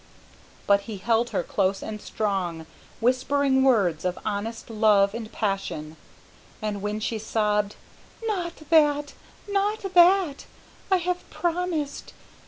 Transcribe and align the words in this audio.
But 0.65 0.81
he 0.89 0.97
held 0.97 1.29
her 1.29 1.43
close 1.43 1.83
and 1.83 2.01
strong, 2.01 2.65
whispering 3.01 3.61
words 3.63 4.03
of 4.03 4.17
honest 4.25 4.71
love 4.71 5.13
and 5.13 5.31
passion, 5.31 5.95
and 6.59 6.81
when 6.81 6.99
she 6.99 7.19
sobbed 7.19 7.75
"Not 8.23 8.67
that 8.71 9.13
not 9.47 9.93
that 9.93 10.45
I 10.89 10.97
have 10.97 11.29
promised! 11.29 12.13